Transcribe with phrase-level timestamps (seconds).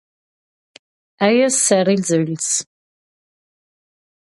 [1.31, 2.47] Eu ser ils ögls.